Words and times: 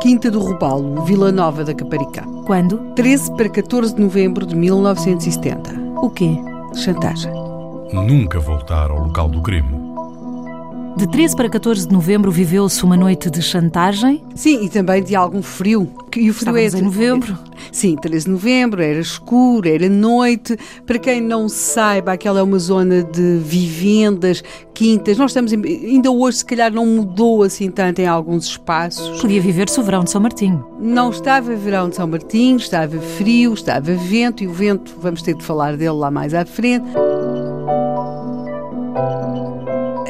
Quinta 0.00 0.28
do 0.28 0.40
Robalo, 0.40 1.04
Vila 1.04 1.30
Nova 1.30 1.62
da 1.62 1.72
Caparicá. 1.72 2.24
Quando? 2.46 2.78
13 2.96 3.36
para 3.36 3.48
14 3.48 3.94
de 3.94 4.02
novembro 4.02 4.44
de 4.44 4.56
1970. 4.56 5.72
O 6.02 6.10
quê? 6.10 6.36
Chantagem. 6.74 7.32
Nunca 7.92 8.40
voltar 8.40 8.90
ao 8.90 8.98
local 9.04 9.28
do 9.28 9.40
crime. 9.40 9.85
De 10.96 11.06
13 11.06 11.36
para 11.36 11.50
14 11.50 11.86
de 11.86 11.92
novembro 11.92 12.30
viveu-se 12.30 12.82
uma 12.82 12.96
noite 12.96 13.28
de 13.28 13.42
chantagem. 13.42 14.24
Sim, 14.34 14.64
e 14.64 14.70
também 14.70 15.02
de 15.02 15.14
algum 15.14 15.42
frio. 15.42 15.92
E 16.16 16.30
o 16.30 16.32
frio 16.32 16.56
Estávamos 16.56 16.74
em 16.74 16.82
novembro. 16.82 17.38
Sim, 17.70 17.96
13 17.96 18.24
de 18.24 18.30
novembro, 18.30 18.82
era 18.82 18.98
escuro, 18.98 19.68
era 19.68 19.90
noite. 19.90 20.56
Para 20.86 20.98
quem 20.98 21.20
não 21.20 21.50
saiba, 21.50 22.12
aquela 22.12 22.40
é 22.40 22.42
uma 22.42 22.58
zona 22.58 23.02
de 23.02 23.36
vivendas, 23.44 24.42
quintas. 24.72 25.18
Nós 25.18 25.32
estamos, 25.32 25.52
em, 25.52 25.62
ainda 25.62 26.10
hoje, 26.10 26.38
se 26.38 26.46
calhar, 26.46 26.72
não 26.72 26.86
mudou 26.86 27.42
assim 27.42 27.70
tanto 27.70 27.98
em 27.98 28.06
alguns 28.06 28.46
espaços. 28.46 29.20
Podia 29.20 29.42
viver-se 29.42 29.78
o 29.78 29.82
verão 29.82 30.02
de 30.02 30.10
São 30.10 30.20
Martinho. 30.22 30.66
Não 30.80 31.10
estava 31.10 31.54
verão 31.54 31.90
de 31.90 31.96
São 31.96 32.06
Martinho, 32.06 32.56
estava 32.56 32.98
frio, 32.98 33.52
estava 33.52 33.92
vento, 33.92 34.42
e 34.42 34.46
o 34.46 34.52
vento, 34.52 34.94
vamos 34.98 35.20
ter 35.20 35.34
de 35.34 35.44
falar 35.44 35.76
dele 35.76 35.90
lá 35.90 36.10
mais 36.10 36.32
à 36.32 36.46
frente. 36.46 36.86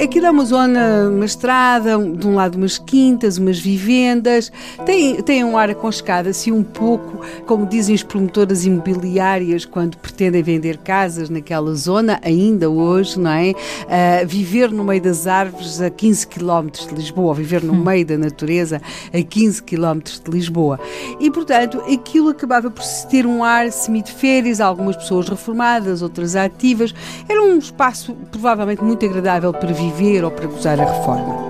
Aquilo 0.00 0.26
é 0.26 0.30
uma 0.30 0.44
zona, 0.44 1.08
uma 1.10 1.24
estrada, 1.24 1.98
de 1.98 2.24
um 2.24 2.36
lado 2.36 2.54
umas 2.54 2.78
quintas, 2.78 3.36
umas 3.36 3.58
vivendas, 3.58 4.52
tem, 4.86 5.20
tem 5.22 5.42
um 5.42 5.58
ar 5.58 5.70
aconchegado, 5.70 6.28
assim 6.28 6.52
um 6.52 6.62
pouco, 6.62 7.26
como 7.46 7.66
dizem 7.66 7.96
as 7.96 8.04
promotoras 8.04 8.64
imobiliárias 8.64 9.64
quando 9.64 9.96
pretendem 9.96 10.40
vender 10.40 10.78
casas 10.78 11.28
naquela 11.28 11.74
zona, 11.74 12.20
ainda 12.22 12.70
hoje, 12.70 13.18
não 13.18 13.32
é? 13.32 13.50
Uh, 13.50 14.26
viver 14.26 14.70
no 14.70 14.84
meio 14.84 15.02
das 15.02 15.26
árvores 15.26 15.80
a 15.80 15.90
15 15.90 16.28
km 16.28 16.68
de 16.88 16.94
Lisboa, 16.94 17.34
viver 17.34 17.64
no 17.64 17.72
hum. 17.72 17.82
meio 17.82 18.06
da 18.06 18.16
natureza 18.16 18.80
a 19.12 19.20
15 19.20 19.64
km 19.64 19.98
de 19.98 20.30
Lisboa. 20.30 20.78
E, 21.18 21.28
portanto, 21.28 21.82
aquilo 21.92 22.28
acabava 22.28 22.70
por 22.70 22.84
ter 23.10 23.26
um 23.26 23.42
ar 23.42 23.72
semi 23.72 24.02
de 24.02 24.12
férias, 24.12 24.60
algumas 24.60 24.94
pessoas 24.94 25.28
reformadas, 25.28 26.02
outras 26.02 26.36
ativas. 26.36 26.94
Era 27.28 27.42
um 27.42 27.58
espaço 27.58 28.14
provavelmente 28.30 28.82
muito 28.84 29.04
agradável 29.04 29.52
para 29.52 29.72
viver 29.72 29.87
viver 29.90 30.24
ou 30.24 30.30
para 30.30 30.46
gozar 30.46 30.80
a 30.80 30.84
reforma. 30.84 31.48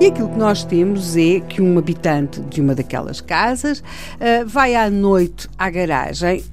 E 0.00 0.06
aquilo 0.06 0.28
que 0.28 0.38
nós 0.38 0.64
temos 0.64 1.16
é 1.16 1.40
que 1.40 1.62
um 1.62 1.78
habitante 1.78 2.40
de 2.42 2.60
uma 2.60 2.74
daquelas 2.74 3.20
casas 3.20 3.78
uh, 3.80 4.46
vai 4.46 4.74
à 4.74 4.90
noite 4.90 5.48
à 5.58 5.70
garagem 5.70 6.44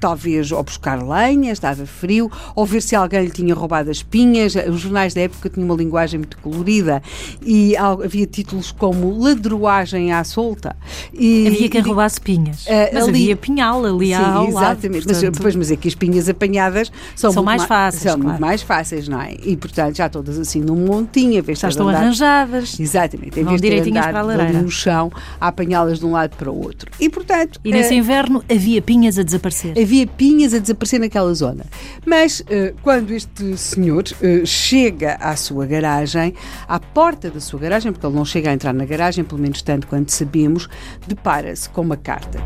talvez 0.00 0.52
ou 0.52 0.62
buscar 0.62 1.02
lenha, 1.02 1.52
estava 1.52 1.86
frio, 1.86 2.30
ou 2.54 2.66
ver 2.66 2.82
se 2.82 2.94
alguém 2.94 3.24
lhe 3.24 3.30
tinha 3.30 3.54
roubado 3.54 3.90
as 3.90 4.02
pinhas. 4.02 4.54
Os 4.54 4.80
jornais 4.80 5.14
da 5.14 5.22
época 5.22 5.48
tinham 5.48 5.66
uma 5.66 5.76
linguagem 5.76 6.18
muito 6.18 6.38
colorida 6.38 7.02
e 7.42 7.76
havia 7.76 8.26
títulos 8.26 8.72
como 8.72 9.18
ladruagem 9.18 10.12
à 10.12 10.24
solta. 10.24 10.76
E, 11.12 11.46
havia 11.46 11.68
quem 11.68 11.80
roubasse 11.80 12.20
pinhas. 12.20 12.66
Uh, 12.66 12.70
mas 12.92 13.08
ali, 13.08 13.22
havia 13.22 13.36
pinhal 13.36 13.84
ali 13.84 14.08
sim, 14.08 14.14
ao 14.14 14.48
exatamente. 14.48 14.54
lado. 14.54 14.68
Exatamente, 14.68 15.06
mas, 15.08 15.38
pois, 15.38 15.56
mas 15.56 15.70
é 15.70 15.76
que 15.76 15.88
as 15.88 15.94
pinhas 15.94 16.28
apanhadas 16.28 16.92
são, 17.14 17.32
são 17.32 17.42
mais 17.42 17.64
fáceis. 17.64 18.02
São 18.02 18.12
claro. 18.12 18.28
muito 18.28 18.40
mais 18.40 18.62
fáceis, 18.62 19.08
não 19.08 19.20
é? 19.20 19.34
E 19.44 19.56
portanto 19.56 19.96
já 19.96 20.08
todas 20.08 20.38
assim 20.38 20.60
num 20.60 20.76
montinho, 20.86 21.38
a 21.38 21.42
vez 21.42 21.58
Já 21.58 21.68
estão 21.68 21.88
andar, 21.88 22.02
arranjadas. 22.02 22.78
Exatamente, 22.78 23.40
em 23.40 23.44
vez 23.44 23.60
de 23.60 23.68
direitinhas 23.68 24.06
para 24.06 24.20
a 24.20 24.22
lareira. 24.22 24.62
no 24.62 24.70
chão, 24.70 25.10
a 25.40 25.48
apanhá-las 25.48 25.98
de 25.98 26.06
um 26.06 26.12
lado 26.12 26.36
para 26.36 26.50
o 26.50 26.58
outro. 26.62 26.90
E 27.00 27.08
portanto. 27.08 27.60
E 27.64 27.70
nesse 27.70 27.94
uh, 27.94 27.96
inverno 27.96 28.42
havia 28.50 28.80
pinhas 28.82 29.18
a 29.18 29.22
desaparecer 29.22 29.67
desaparecer. 29.72 29.82
Havia 29.82 30.06
pinhas 30.06 30.54
a 30.54 30.58
desaparecer 30.58 31.00
naquela 31.00 31.32
zona. 31.34 31.64
Mas 32.04 32.40
uh, 32.40 32.74
quando 32.82 33.12
este 33.12 33.56
senhor 33.56 34.04
uh, 34.04 34.46
chega 34.46 35.14
à 35.20 35.36
sua 35.36 35.66
garagem, 35.66 36.34
à 36.66 36.78
porta 36.78 37.30
da 37.30 37.40
sua 37.40 37.60
garagem, 37.60 37.92
porque 37.92 38.06
ele 38.06 38.14
não 38.16 38.24
chega 38.24 38.50
a 38.50 38.54
entrar 38.54 38.72
na 38.72 38.84
garagem, 38.84 39.24
pelo 39.24 39.40
menos 39.40 39.62
tanto 39.62 39.86
quanto 39.86 40.10
sabemos, 40.12 40.68
depara-se 41.06 41.68
com 41.70 41.82
uma 41.82 41.96
carta. 41.96 42.42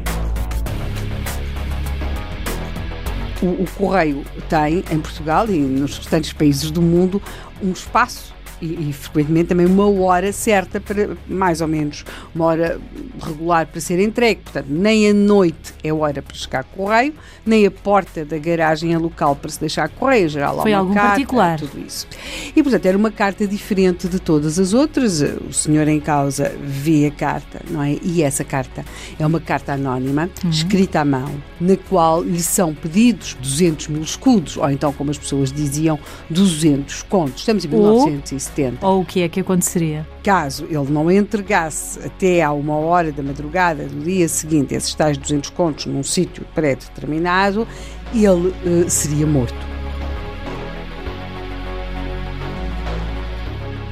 O, 3.43 3.63
o 3.63 3.67
Correio 3.77 4.25
tem, 4.49 4.85
em 4.91 5.01
Portugal 5.01 5.49
e 5.49 5.59
nos 5.59 5.99
restantes 5.99 6.33
países 6.33 6.71
do 6.71 6.81
mundo, 6.81 7.21
um 7.61 7.73
espaço 7.73 8.33
e, 8.63 8.91
e, 8.91 8.93
frequentemente 8.93 9.49
também 9.49 9.67
uma 9.67 9.91
hora 10.05 10.33
certa 10.33 10.81
para, 10.81 11.17
mais 11.27 11.61
ou 11.61 11.67
menos, 11.67 12.05
uma 12.33 12.45
hora 12.45 12.81
regular 13.21 13.67
para 13.67 13.81
ser 13.81 13.99
entregue. 13.99 14.41
Portanto, 14.43 14.67
nem 14.71 15.11
a 15.11 15.13
noite 15.13 15.75
é 15.83 15.93
hora 15.93 16.23
para 16.23 16.37
chegar 16.37 16.63
correio, 16.63 17.13
nem 17.45 17.67
a 17.67 17.71
porta 17.71 18.25
da 18.25 18.39
garagem 18.39 18.95
é 18.95 18.99
local 18.99 19.35
para 19.35 19.51
se 19.51 19.59
deixar 19.59 19.89
correio. 19.89 20.29
Geral, 20.29 20.63
Foi 20.63 20.73
algum 20.73 20.95
carta, 20.95 21.09
particular. 21.09 21.59
Tudo 21.59 21.81
isso. 21.85 22.07
E, 22.55 22.63
portanto, 22.63 22.87
era 22.87 22.97
uma 22.97 23.11
carta 23.11 23.47
diferente 23.47 24.09
de 24.09 24.19
todas 24.19 24.59
as 24.59 24.75
outras. 24.75 25.21
O 25.21 25.53
senhor 25.53 25.87
em 25.89 26.01
causa 26.01 26.55
vê 26.63 27.07
a 27.07 27.11
carta, 27.11 27.61
não 27.71 27.83
é? 27.83 27.97
E 28.03 28.23
essa 28.23 28.45
carta 28.45 28.85
é 29.19 29.27
uma 29.27 29.41
carta 29.41 29.73
anónima, 29.73 30.31
uhum. 30.43 30.51
escrita 30.51 31.01
à 31.01 31.05
mão, 31.05 31.31
na 31.61 31.77
qual 31.77 32.23
lhe 32.23 32.43
são 32.43 32.75
pedidos 32.75 33.37
200 33.41 33.89
mil 33.89 34.03
escudos, 34.03 34.57
ou 34.57 34.71
então, 34.71 34.93
como 34.93 35.11
as 35.11 35.19
pessoas 35.19 35.53
diziam, 35.53 35.99
200 36.31 37.03
contos. 37.05 37.41
Estamos 37.41 37.65
em 37.65 37.69
1970. 37.69 38.53
70. 38.63 38.87
Ou 38.87 39.01
o 39.01 39.05
que 39.05 39.23
é 39.23 39.29
que 39.29 39.41
aconteceria? 39.41 40.07
Caso 40.23 40.65
ele 40.67 40.91
não 40.91 41.11
entregasse 41.11 41.99
até 42.01 42.43
à 42.43 42.53
uma 42.53 42.77
hora 42.77 43.11
da 43.11 43.23
madrugada 43.23 43.85
do 43.85 44.05
dia 44.05 44.29
seguinte 44.29 44.75
esses 44.75 44.95
tais 44.95 45.17
200 45.17 45.51
contos 45.51 45.87
num 45.87 46.03
sítio 46.03 46.45
pré-determinado, 46.55 47.67
ele 48.15 48.49
uh, 48.49 48.89
seria 48.89 49.27
morto. 49.27 49.72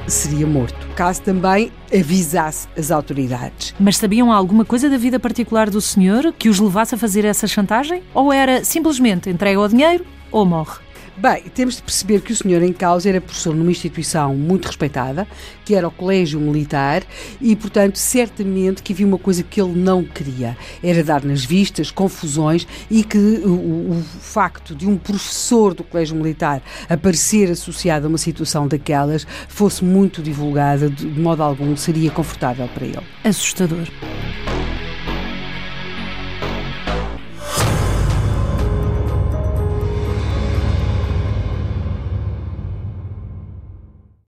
Seria 0.07 0.45
morto, 0.45 0.87
caso 0.95 1.21
também 1.21 1.71
avisasse 1.93 2.67
as 2.77 2.91
autoridades. 2.91 3.73
Mas 3.79 3.97
sabiam 3.97 4.31
alguma 4.31 4.65
coisa 4.65 4.89
da 4.89 4.97
vida 4.97 5.19
particular 5.19 5.69
do 5.69 5.79
senhor 5.79 6.33
que 6.33 6.49
os 6.49 6.59
levasse 6.59 6.95
a 6.95 6.97
fazer 6.97 7.23
essa 7.23 7.47
chantagem? 7.47 8.03
Ou 8.13 8.33
era 8.33 8.63
simplesmente 8.65 9.29
entrega 9.29 9.59
o 9.59 9.67
dinheiro 9.67 10.05
ou 10.31 10.45
morre? 10.45 10.79
Bem, 11.17 11.43
temos 11.53 11.75
de 11.75 11.83
perceber 11.83 12.21
que 12.21 12.31
o 12.31 12.35
senhor 12.35 12.61
em 12.61 12.71
causa 12.71 13.09
era 13.09 13.19
professor 13.19 13.53
numa 13.53 13.69
instituição 13.69 14.35
muito 14.35 14.65
respeitada, 14.65 15.27
que 15.65 15.75
era 15.75 15.87
o 15.87 15.91
Colégio 15.91 16.39
Militar, 16.39 17.03
e, 17.39 17.55
portanto, 17.55 17.97
certamente 17.97 18.81
que 18.81 18.93
havia 18.93 19.05
uma 19.05 19.17
coisa 19.17 19.43
que 19.43 19.61
ele 19.61 19.73
não 19.77 20.03
queria, 20.03 20.57
era 20.81 21.03
dar 21.03 21.23
nas 21.23 21.43
vistas, 21.43 21.91
confusões, 21.91 22.65
e 22.89 23.03
que 23.03 23.17
o, 23.17 23.91
o 23.91 24.03
facto 24.21 24.73
de 24.73 24.87
um 24.87 24.97
professor 24.97 25.73
do 25.73 25.83
Colégio 25.83 26.15
Militar 26.15 26.61
aparecer 26.89 27.51
associado 27.51 28.05
a 28.05 28.09
uma 28.09 28.17
situação 28.17 28.67
daquelas 28.67 29.27
fosse 29.47 29.83
muito 29.83 30.21
divulgada, 30.21 30.89
de 30.89 31.05
modo 31.07 31.43
algum 31.43 31.75
seria 31.75 32.09
confortável 32.09 32.67
para 32.69 32.85
ele. 32.85 32.99
Assustador. 33.23 33.87